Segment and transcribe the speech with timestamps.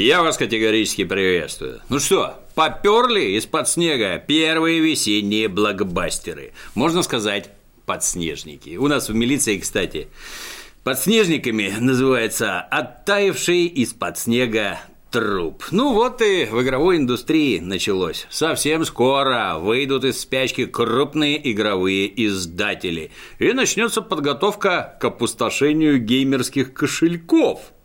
[0.00, 1.80] Я вас категорически приветствую.
[1.88, 6.52] Ну что, поперли из-под снега первые весенние блокбастеры.
[6.76, 7.50] Можно сказать,
[7.84, 8.76] подснежники.
[8.76, 10.06] У нас в милиции, кстати,
[10.84, 14.78] подснежниками называется оттаивший из-под снега
[15.10, 15.64] труп.
[15.72, 18.28] Ну вот и в игровой индустрии началось.
[18.30, 23.10] Совсем скоро выйдут из спячки крупные игровые издатели.
[23.40, 27.72] И начнется подготовка к опустошению геймерских кошельков–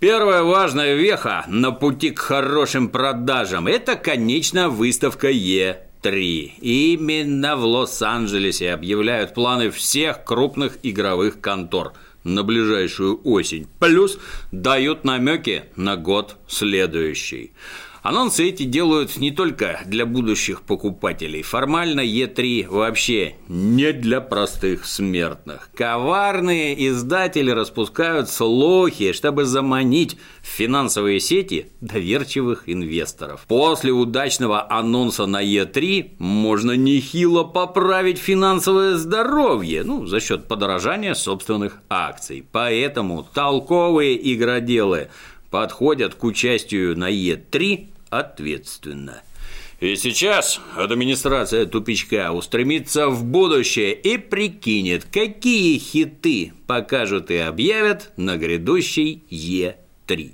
[0.00, 6.52] Первая важная веха на пути к хорошим продажам– это, конечно, выставка Е3.
[6.60, 11.92] Именно в Лос-Анджелесе объявляют планы всех крупных игровых контор
[12.24, 13.68] на ближайшую осень.
[13.78, 14.18] Плюс
[14.50, 17.52] дают намеки на год следующий.
[18.04, 21.40] Анонсы эти делают не только для будущих покупателей.
[21.40, 25.70] Формально Е3 вообще не для простых смертных.
[25.74, 33.46] Коварные издатели распускают слухи, чтобы заманить в финансовые сети доверчивых инвесторов.
[33.48, 41.80] После удачного анонса на Е3 можно нехило поправить финансовое здоровье, ну, за счет подорожания собственных
[41.88, 42.44] акций.
[42.52, 45.08] Поэтому толковые игроделы
[45.48, 49.22] подходят к участию на Е3 ответственно.
[49.80, 58.36] И сейчас администрация тупичка устремится в будущее и прикинет, какие хиты покажут и объявят на
[58.36, 60.32] грядущей Е3.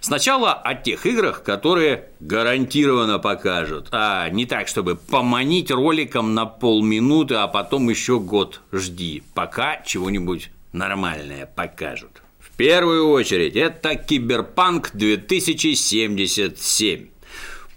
[0.00, 7.34] Сначала о тех играх, которые гарантированно покажут, а не так, чтобы поманить роликом на полминуты,
[7.34, 12.22] а потом еще год жди, пока чего-нибудь нормальное покажут
[12.58, 17.08] первую очередь это Киберпанк 2077.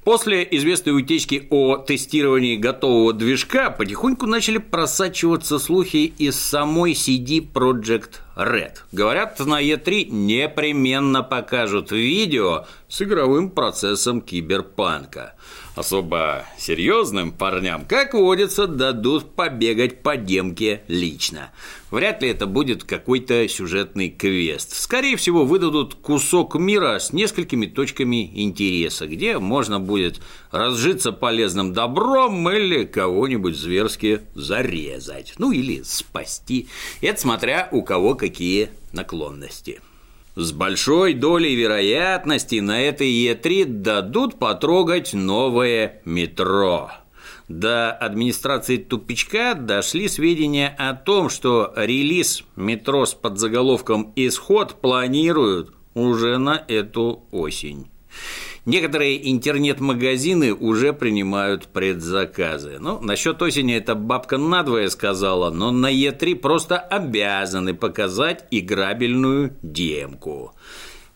[0.04, 8.14] После известной утечки о тестировании готового движка потихоньку начали просачиваться слухи из самой CD Project
[8.36, 8.78] Red.
[8.92, 15.36] Говорят, на E3 непременно покажут видео с игровым процессом киберпанка.
[15.76, 21.52] Особо серьезным парням, как водится, дадут побегать по демке лично.
[21.92, 24.76] Вряд ли это будет какой-то сюжетный квест.
[24.76, 30.20] Скорее всего, выдадут кусок мира с несколькими точками интереса, где можно будет
[30.52, 35.36] разжиться полезным добром или кого-нибудь зверски зарезать.
[35.38, 36.68] Ну или спасти.
[37.00, 39.80] Это смотря у кого какие наклонности.
[40.41, 46.90] С большой долей вероятности на этой Е3 дадут потрогать новое метро.
[47.47, 56.40] До администрации тупичка дошли сведения о том, что релиз метро с подзаголовком «Исход» планируют уже
[56.40, 57.91] на эту осень.
[58.66, 62.78] Некоторые интернет-магазины уже принимают предзаказы.
[62.80, 70.54] Ну, насчет осени эта бабка надвое сказала, но на Е3 просто обязаны показать играбельную демку.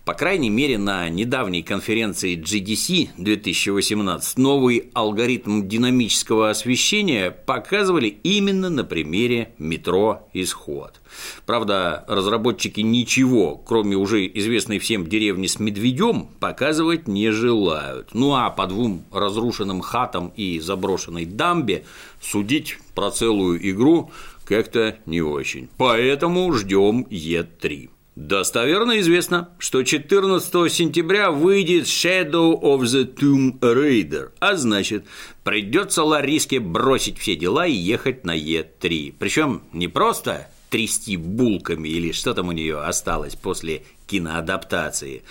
[0.05, 8.83] По крайней мере, на недавней конференции GDC 2018 новый алгоритм динамического освещения показывали именно на
[8.83, 11.01] примере метро «Исход».
[11.47, 18.13] Правда, разработчики ничего, кроме уже известной всем деревни с медведем, показывать не желают.
[18.13, 21.83] Ну а по двум разрушенным хатам и заброшенной дамбе
[22.21, 24.11] судить про целую игру
[24.43, 25.67] как-то не очень.
[25.77, 27.89] Поэтому ждем Е3.
[28.15, 35.03] Достоверно известно, что 14 сентября выйдет Shadow of the Tomb Raider, а значит,
[35.43, 39.15] придется Лариске бросить все дела и ехать на Е3.
[39.19, 45.23] Причем не просто трясти булками или что там у нее осталось после киноадаптации,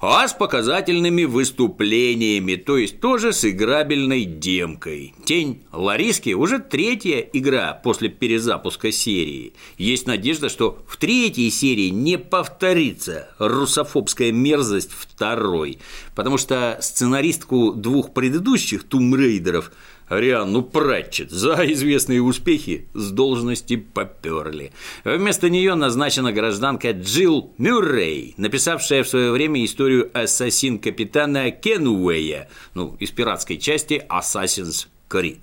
[0.00, 5.14] а с показательными выступлениями, то есть тоже с играбельной демкой.
[5.24, 9.54] «Тень Лариски» уже третья игра после перезапуска серии.
[9.76, 15.78] Есть надежда, что в третьей серии не повторится русофобская мерзость второй,
[16.14, 19.72] потому что сценаристку двух предыдущих «Тумрейдеров»
[20.08, 24.72] Рианну Пратчет за известные успехи с должности поперли.
[25.04, 33.10] Вместо нее назначена гражданка Джилл Мюррей, написавшая в свое время историю ассасин-капитана Кенуэя, ну, из
[33.10, 35.40] пиратской части Assassin's Creed.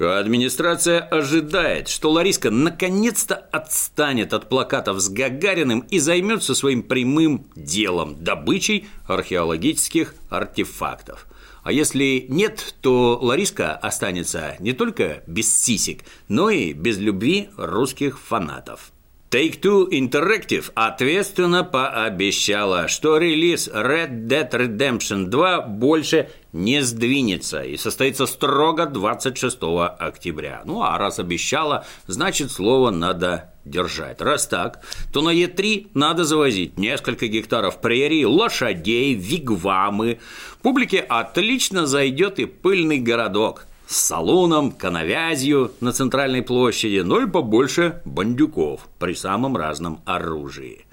[0.00, 8.16] Администрация ожидает, что Лариска наконец-то отстанет от плакатов с Гагариным и займется своим прямым делом–
[8.24, 11.26] добычей археологических артефактов.
[11.62, 18.18] А если нет, то Лариска останется не только без сисек, но и без любви русских
[18.18, 18.92] фанатов.
[19.30, 28.26] Take-Two Interactive ответственно пообещала, что релиз Red Dead Redemption 2 больше не сдвинется и состоится
[28.26, 29.58] строго 26
[30.00, 30.62] октября.
[30.64, 34.20] Ну а раз обещала, значит слово надо держать.
[34.20, 34.80] Раз так,
[35.12, 40.18] то на Е3 надо завозить несколько гектаров прерий, лошадей, вигвамы.
[40.60, 48.00] Публике отлично зайдет и пыльный городок– с салоном, коновязью на центральной площади, ну и побольше
[48.04, 50.86] бандюков при самом разном оружии.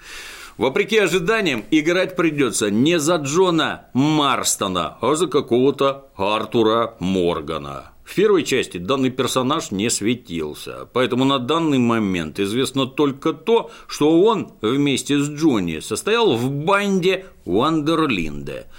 [0.57, 7.91] Вопреки ожиданиям, играть придется не за Джона Марстона, а за какого-то Артура Моргана.
[8.03, 14.21] В первой части данный персонаж не светился, поэтому на данный момент известно только то, что
[14.21, 18.65] он вместе с Джонни состоял в банде Вандерлинде–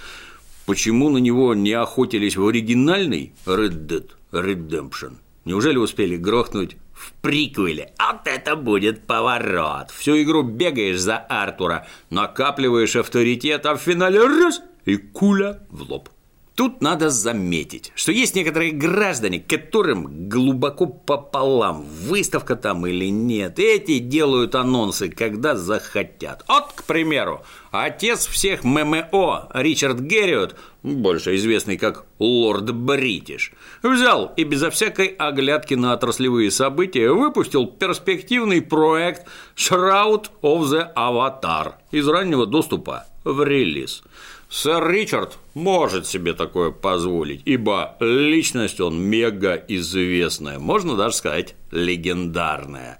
[0.69, 5.15] Почему на него не охотились в оригинальный Red Dead Redemption?
[5.43, 7.91] Неужели успели грохнуть в приквеле?
[7.97, 9.89] Вот это будет поворот!
[9.89, 16.09] Всю игру бегаешь за Артура, накапливаешь авторитет, а в финале раз– и куля в лоб.
[16.59, 23.99] Тут надо заметить, что есть некоторые граждане, которым глубоко пополам, выставка там или нет, эти
[23.99, 26.43] делают анонсы, когда захотят.
[26.49, 34.43] Вот, к примеру, отец всех ММО Ричард Герриот, больше известный как Лорд Бритиш, взял и
[34.43, 39.25] безо всякой оглядки на отраслевые события выпустил перспективный проект
[39.55, 44.03] Shroud of the Avatar из раннего доступа в релиз.
[44.49, 52.99] Сэр Ричард может себе такое позволить, ибо личность он мега известная, можно даже сказать легендарная.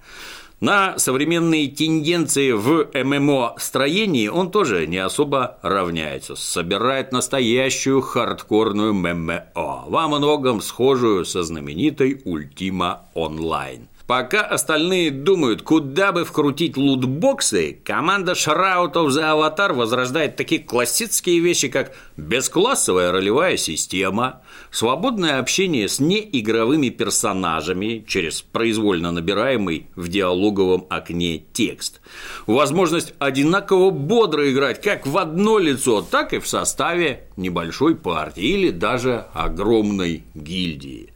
[0.60, 6.36] На современные тенденции в ММО-строении он тоже не особо равняется.
[6.36, 13.88] Собирает настоящую хардкорную ММО, во многом схожую со знаменитой Ultima Online.
[14.10, 21.68] Пока остальные думают, куда бы вкрутить лутбоксы, команда of the Avatar возрождает такие классические вещи,
[21.68, 24.42] как бесклассовая ролевая система,
[24.72, 32.02] свободное общение с неигровыми персонажами через произвольно набираемый в диалоговом окне текст,
[32.48, 38.72] возможность одинаково бодро играть как в одно лицо, так и в составе небольшой партии или
[38.72, 41.14] даже огромной гильдии.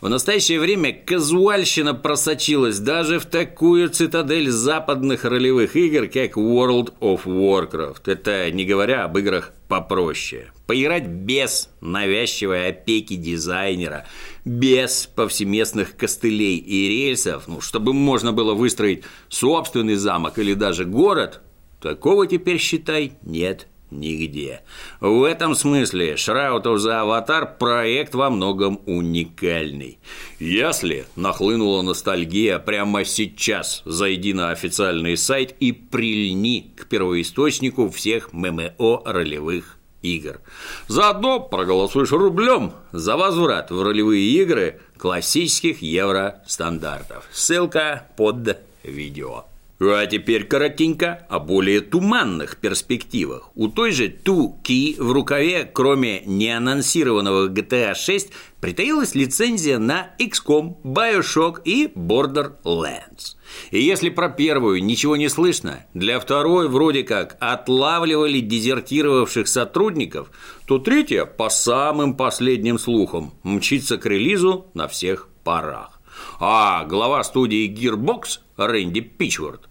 [0.00, 7.24] В настоящее время казуальщина просочилась даже в такую цитадель западных ролевых игр, как World of
[7.24, 8.02] Warcraft.
[8.04, 10.52] Это не говоря об играх попроще.
[10.68, 14.06] Поиграть без навязчивой опеки дизайнера,
[14.44, 21.40] без повсеместных костылей и рельсов, ну, чтобы можно было выстроить собственный замок или даже город,
[21.80, 24.62] такого теперь, считай, нет нигде.
[25.00, 29.98] В этом смысле of the Avatar проект во многом уникальный.
[30.38, 39.02] Если нахлынула ностальгия прямо сейчас, зайди на официальный сайт и прильни к первоисточнику всех ММО
[39.04, 40.40] ролевых игр.
[40.86, 47.28] Заодно проголосуешь рублем за возврат в ролевые игры классических евростандартов.
[47.32, 49.47] Ссылка под видео.
[49.80, 53.50] А теперь коротенько о более туманных перспективах.
[53.54, 61.62] У той же Туки в рукаве, кроме неанонсированного GTA 6, притаилась лицензия на XCOM, Bioshock
[61.64, 63.36] и Borderlands.
[63.70, 70.32] И если про первую ничего не слышно, для второй вроде как отлавливали дезертировавших сотрудников,
[70.66, 75.97] то третья, по самым последним слухам, мчится к релизу на всех парах.
[76.40, 79.68] А глава студии Gearbox Рэнди Пичворд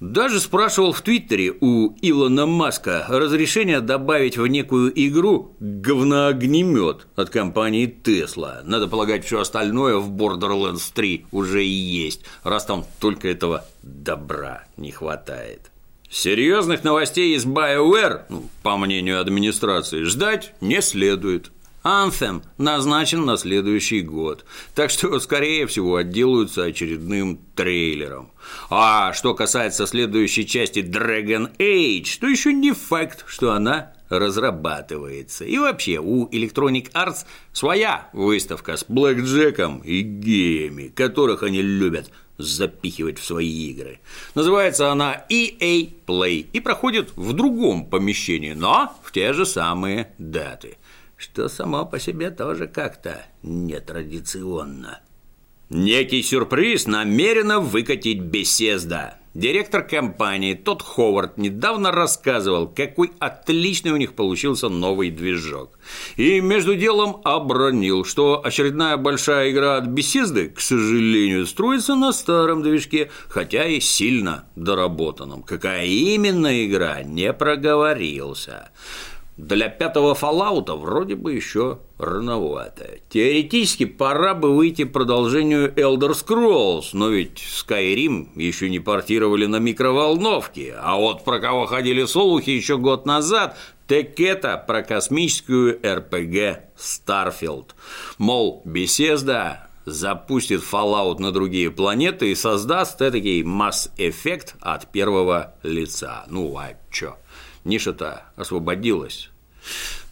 [0.00, 7.92] даже спрашивал в Твиттере у Илона Маска разрешение добавить в некую игру говноогнемет от компании
[8.02, 8.62] Tesla.
[8.64, 14.64] Надо полагать, все остальное в Borderlands 3 уже и есть, раз там только этого добра
[14.76, 15.70] не хватает.
[16.08, 21.50] Серьезных новостей из BioWare, ну, по мнению администрации, ждать не следует.
[21.88, 28.30] Anthem назначен на следующий год, так что, скорее всего, отделаются очередным трейлером.
[28.68, 35.46] А что касается следующей части Dragon Age, то еще не факт, что она разрабатывается.
[35.46, 43.18] И вообще, у Electronic Arts своя выставка с блэкджеком и геями, которых они любят запихивать
[43.18, 44.00] в свои игры.
[44.34, 50.76] Называется она EA Play и проходит в другом помещении, но в те же самые даты–
[51.18, 55.00] что само по себе тоже как-то нетрадиционно.
[55.68, 59.18] Некий сюрприз намеренно выкатить беседа.
[59.34, 65.78] Директор компании Тодд Ховард недавно рассказывал, какой отличный у них получился новый движок.
[66.16, 72.62] И между делом обронил, что очередная большая игра от Бесезды, к сожалению, строится на старом
[72.62, 75.42] движке, хотя и сильно доработанном.
[75.42, 78.70] Какая именно игра, не проговорился.
[79.38, 82.98] Для пятого Fallout вроде бы еще рановато.
[83.08, 90.74] Теоретически пора бы выйти продолжению Elder Scrolls, но ведь Skyrim еще не портировали на микроволновке,
[90.76, 97.68] а вот про кого ходили слухи еще год назад, так это про космическую RPG Starfield.
[98.18, 106.24] Мол, беседа запустит Fallout на другие планеты и создаст этакий масс-эффект от первого лица.
[106.28, 107.16] Ну а чё?
[107.64, 109.30] Ниша-то освободилась.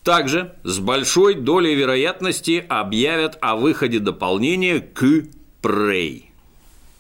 [0.03, 5.25] Также с большой долей вероятности объявят о выходе дополнения к
[5.63, 6.27] Prey.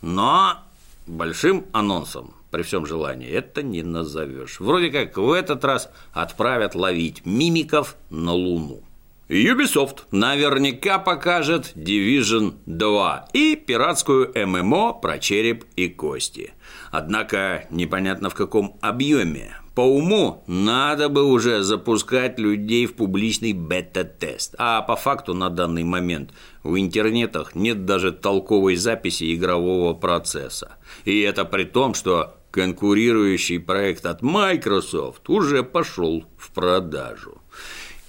[0.02, 0.58] Но
[1.06, 4.60] большим анонсом при всем желании это не назовешь.
[4.60, 8.82] Вроде как в этот раз отправят ловить мимиков на Луну.
[9.28, 16.54] Ubisoft наверняка покажет Division 2 и пиратскую ММО про череп и кости.
[16.92, 19.56] Однако непонятно в каком объеме.
[19.76, 25.84] По уму надо бы уже запускать людей в публичный бета-тест, а по факту на данный
[25.84, 26.30] момент
[26.62, 30.76] в интернетах нет даже толковой записи игрового процесса.
[31.04, 37.42] И это при том, что конкурирующий проект от Microsoft уже пошел в продажу.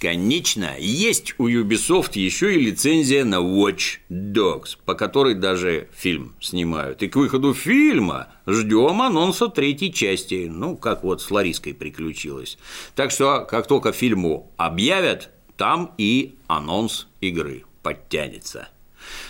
[0.00, 7.02] Конечно, есть у Ubisoft еще и лицензия на Watch Dogs, по которой даже фильм снимают.
[7.02, 12.58] И к выходу фильма ждем анонса третьей части, ну, как вот с Лариской приключилось.
[12.94, 18.68] Так что, как только фильму объявят, там и анонс игры подтянется.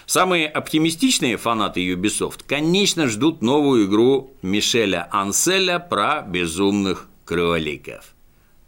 [0.05, 8.15] Самые оптимистичные фанаты Ubisoft, конечно, ждут новую игру Мишеля Анселя про безумных кроликов.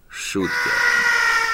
[0.09, 0.71] Шутка.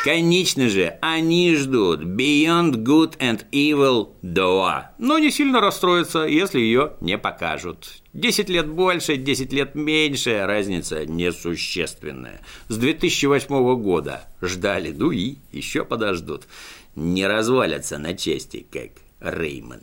[0.07, 6.93] Конечно же, они ждут Beyond Good and Evil 2, но не сильно расстроятся, если ее
[7.01, 7.89] не покажут.
[8.13, 12.41] 10 лет больше, 10 лет меньше, разница несущественная.
[12.69, 16.45] С 2008 года ждали, ну и еще подождут.
[16.95, 19.81] Не развалятся на части, как Реймон.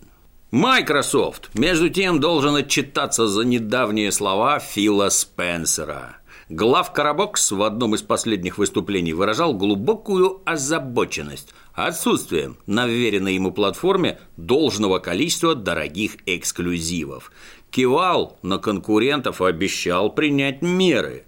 [0.51, 6.15] Microsoft, между тем, должен отчитаться за недавние слова Фила Спенсера–
[6.50, 14.19] Глав Карабокс в одном из последних выступлений выражал глубокую озабоченность отсутствием на вверенной ему платформе
[14.35, 17.31] должного количества дорогих эксклюзивов.
[17.71, 21.25] Кивал на конкурентов и обещал принять меры.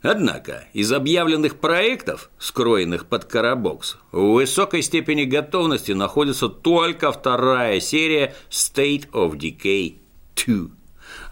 [0.00, 8.34] Однако из объявленных проектов, скроенных под Карабокс, в высокой степени готовности находится только вторая серия
[8.50, 9.98] State of Decay
[10.34, 10.81] 2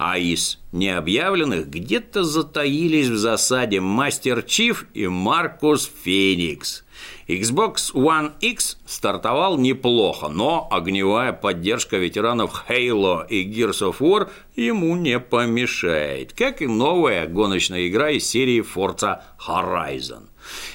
[0.02, 6.84] а из необъявленных где-то затаились в засаде Мастер Чиф и Маркус Феникс.
[7.28, 14.96] Xbox One X стартовал неплохо, но огневая поддержка ветеранов Halo и Gears of War ему
[14.96, 20.28] не помешает, как и новая гоночная игра из серии Forza Horizon.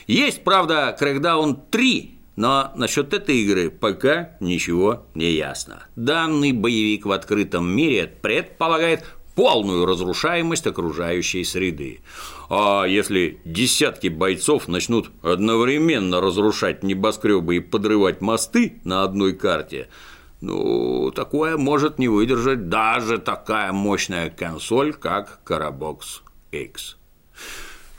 [0.06, 5.88] Есть, правда, Crackdown 3, но насчет этой игры пока ничего не ясно.
[5.96, 9.06] Данный боевик в открытом мире предполагает
[9.36, 12.00] полную разрушаемость окружающей среды.
[12.50, 19.90] А если десятки бойцов начнут одновременно разрушать небоскребы и подрывать мосты на одной карте,
[20.42, 26.98] ну, такое может не выдержать даже такая мощная консоль, как Carabox X.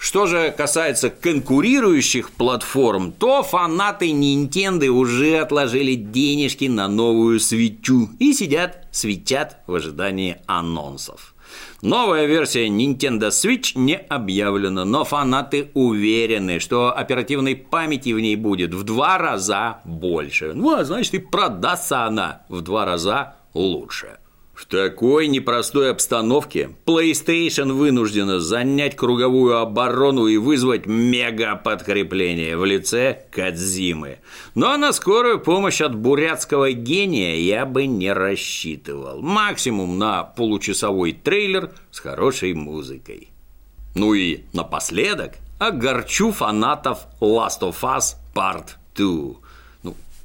[0.06, 8.32] Что же касается конкурирующих платформ, то фанаты Nintendo уже отложили денежки на новую свечу и
[8.32, 11.34] сидят, светят в ожидании анонсов.
[11.82, 18.74] Новая версия Nintendo Switch не объявлена, но фанаты уверены, что оперативной памяти в ней будет
[18.74, 20.52] в два раза больше.
[20.54, 24.18] Ну, а значит, и продастся она в два раза лучше.
[24.56, 34.16] В такой непростой обстановке PlayStation вынуждена занять круговую оборону и вызвать мега-подкрепление в лице Кадзимы.
[34.54, 39.20] Но на скорую помощь от бурятского гения я бы не рассчитывал.
[39.20, 43.28] Максимум на получасовой трейлер с хорошей музыкой.
[43.94, 49.36] Ну и напоследок огорчу фанатов Last of Us Part 2.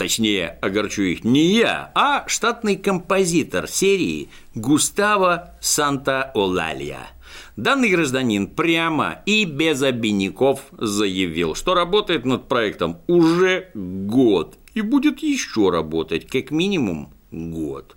[0.01, 7.11] Точнее, огорчу их не я, а штатный композитор серии Густаво Санта-Олалья.
[7.55, 15.19] Данный гражданин прямо и без обиняков заявил, что работает над проектом уже год и будет
[15.19, 17.95] еще работать как минимум год.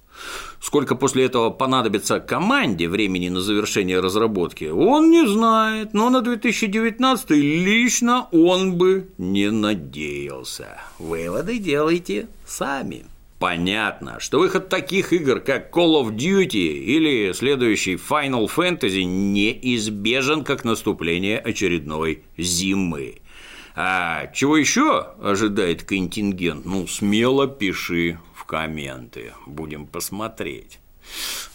[0.61, 7.30] Сколько после этого понадобится команде времени на завершение разработки, он не знает, но на 2019
[7.30, 10.80] лично он бы не надеялся.
[10.99, 13.04] Выводы делайте сами.
[13.38, 20.64] Понятно, что выход таких игр, как Call of Duty или следующий Final Fantasy неизбежен как
[20.64, 23.16] наступление очередной зимы.
[23.76, 26.64] А чего еще ожидает контингент?
[26.64, 30.78] Ну, смело пиши комменты, будем посмотреть.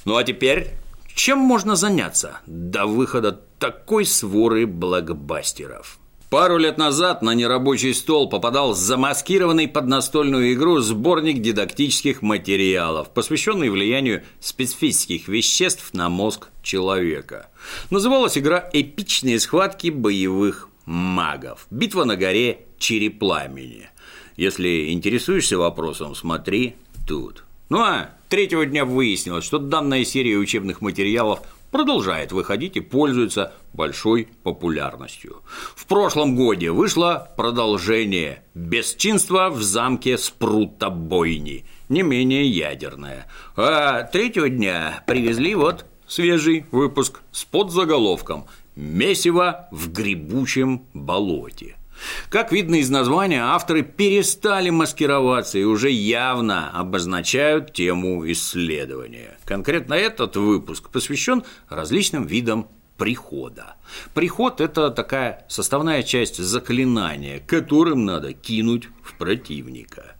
[0.05, 0.73] Ну а теперь
[1.15, 5.99] чем можно заняться до выхода такой своры блокбастеров?
[6.29, 13.69] Пару лет назад на нерабочий стол попадал замаскированный под настольную игру сборник дидактических материалов, посвященный
[13.69, 17.49] влиянию специфических веществ на мозг человека.
[17.89, 21.65] Называлась игра «Эпичные схватки боевых магов.
[21.71, 23.89] Битва на горе Черепламени».
[24.39, 27.43] Если интересуешься вопросом, смотри тут.
[27.67, 31.41] Ну а третьего дня выяснилось, что данная серия учебных материалов
[31.71, 35.41] продолжает выходить и пользуется большой популярностью.
[35.75, 43.27] В прошлом годе вышло продолжение «Бесчинство в замке Спрута-бойни», не менее ядерное.
[43.57, 48.45] А третьего дня привезли вот свежий выпуск с подзаголовком
[48.77, 51.75] «Месиво в грибучем болоте».
[52.29, 59.37] Как видно из названия, авторы перестали маскироваться и уже явно обозначают тему исследования.
[59.45, 63.75] Конкретно этот выпуск посвящен различным видам прихода.
[64.13, 70.15] Приход– это такая составная часть заклинания, которым надо кинуть в противника.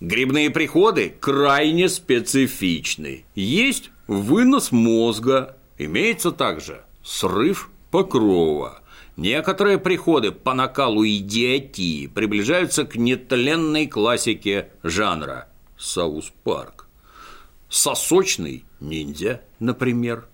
[0.00, 3.24] Грибные приходы крайне специфичны.
[3.34, 8.82] Есть вынос мозга, имеется также срыв покрова–
[9.16, 16.86] Некоторые приходы по накалу идиотии приближаются к нетленной классике жанра– South Park.
[17.70, 20.26] Сосочный ниндзя, например.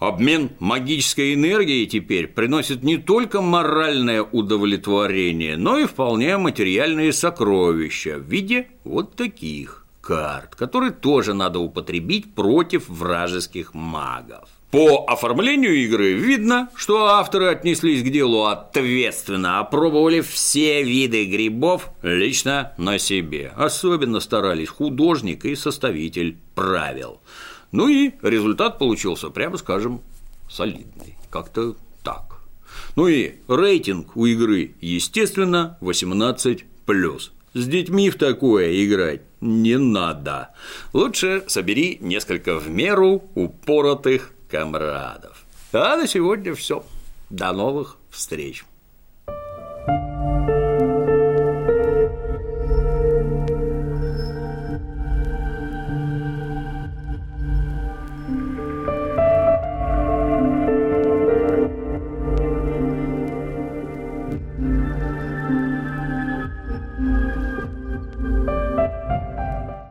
[0.00, 8.22] Обмен магической энергией теперь приносит не только моральное удовлетворение, но и вполне материальные сокровища в
[8.22, 14.48] виде вот таких карт, которые тоже надо употребить против вражеских магов.
[14.76, 22.74] По оформлению игры видно, что авторы отнеслись к делу ответственно, опробовали все виды грибов лично
[22.76, 23.54] на себе.
[23.56, 27.22] Особенно старались художник и составитель правил.
[27.72, 30.02] Ну и результат получился, прямо скажем,
[30.46, 31.16] солидный.
[31.30, 32.42] Как-то так.
[32.96, 36.64] Ну и рейтинг у игры, естественно, 18+.
[37.54, 40.50] С детьми в такое играть не надо.
[40.92, 45.44] Лучше собери несколько в меру упоротых комрадов.
[45.72, 46.84] А на сегодня все.
[47.30, 48.64] До новых встреч.